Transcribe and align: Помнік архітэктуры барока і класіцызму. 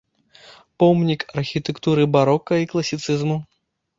Помнік 0.83 1.21
архітэктуры 1.41 2.07
барока 2.15 2.53
і 2.63 2.69
класіцызму. 2.71 3.37